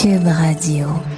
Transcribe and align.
Cube 0.00 0.30
Radio. 0.30 1.17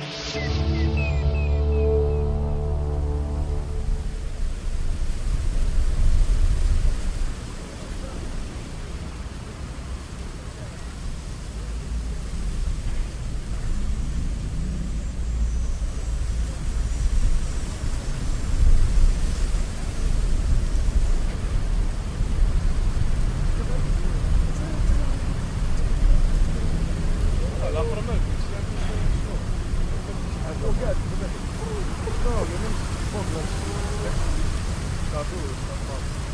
Oh. 35.88 36.29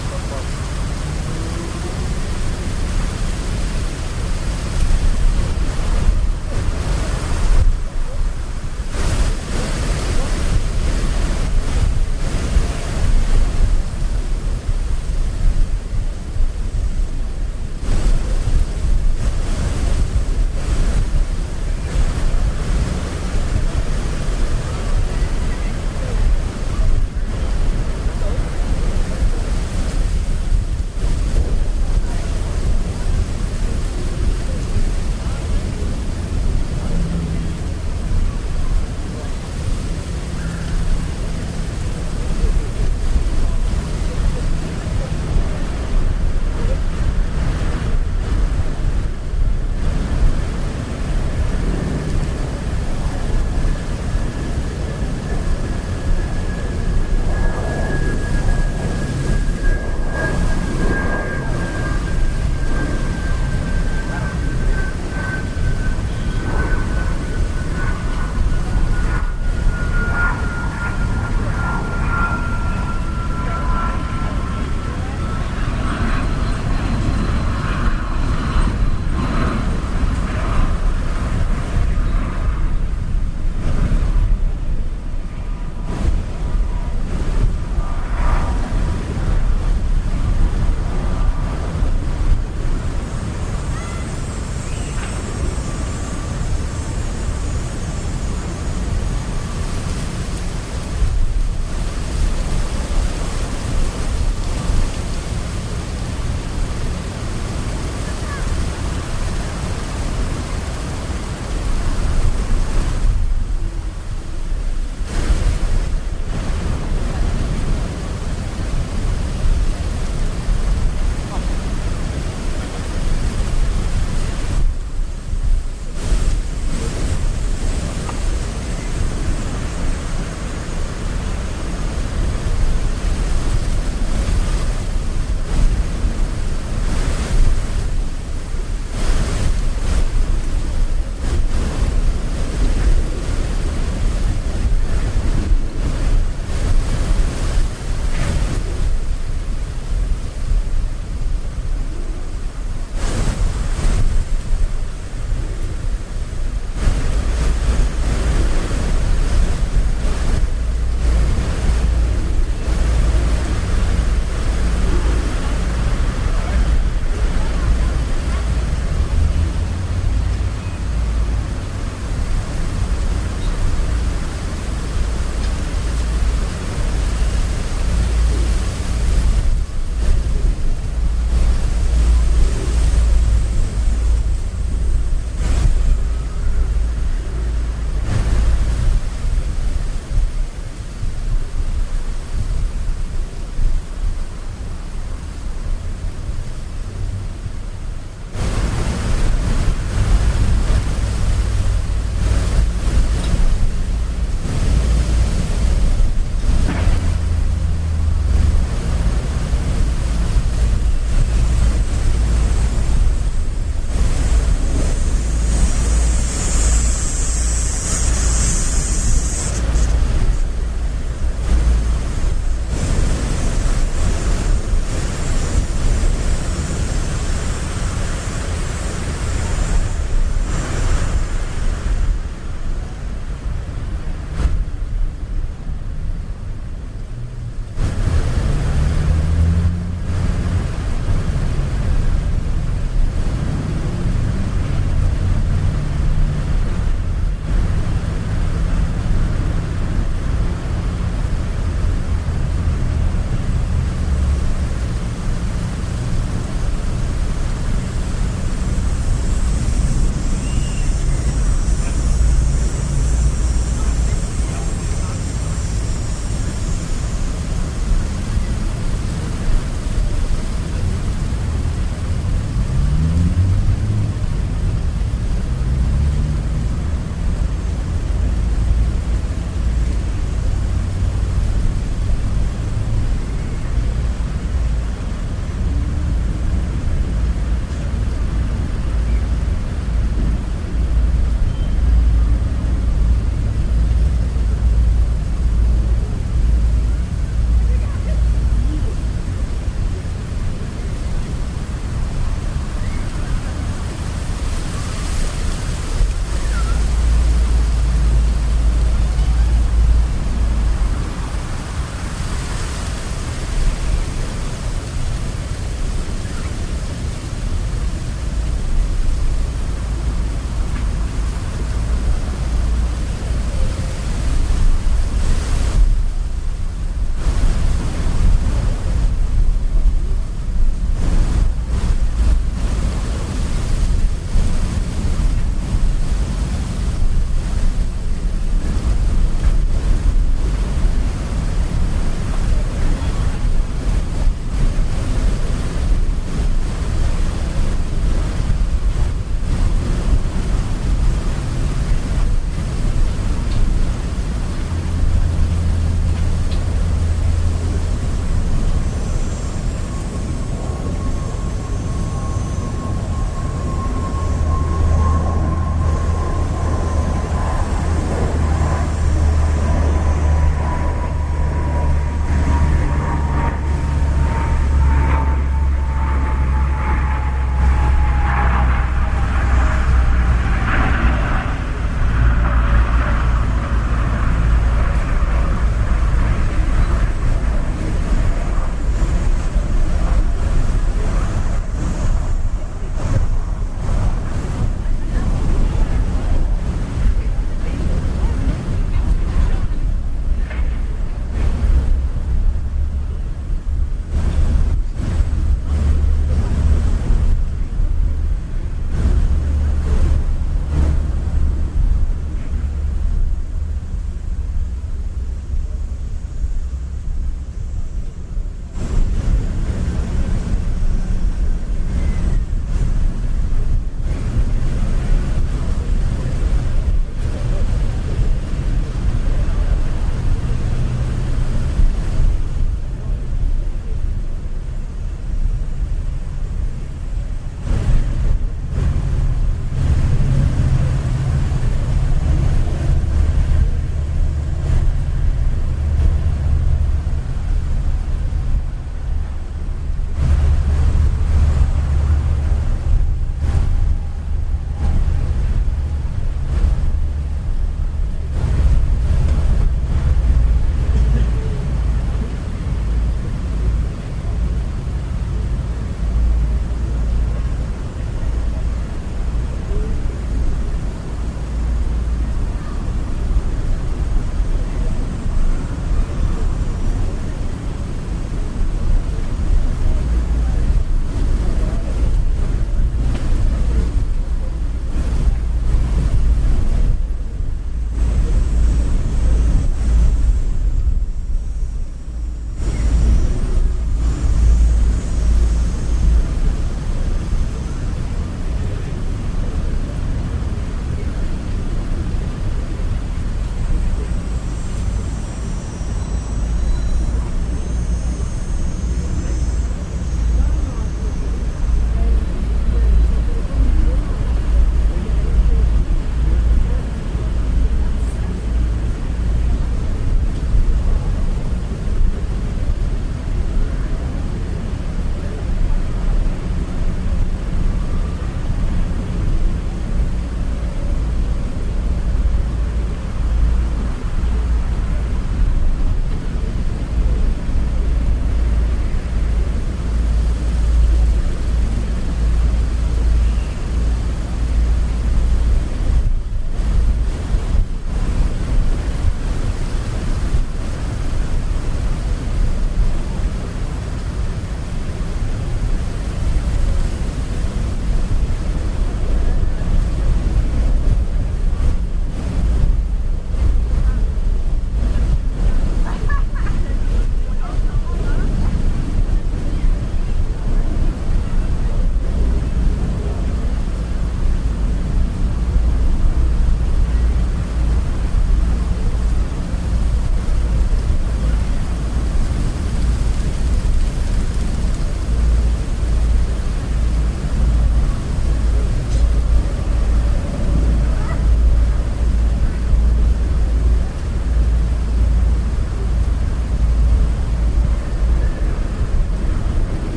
Thank 0.00 0.72
you. 0.72 0.77